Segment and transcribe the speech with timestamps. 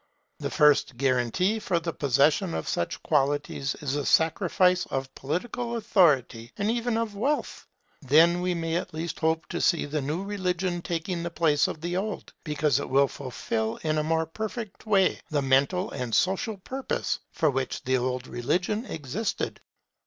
[0.39, 6.51] The first guarantee for the possession of such qualities is the sacrifice of political authority
[6.57, 7.67] and even of wealth.
[8.01, 11.81] Then we may at least hope to see the new religion taking the place of
[11.81, 16.57] the old, because it will fulfil in a more perfect way the mental and social
[16.57, 19.61] purposes for which the old religion existed.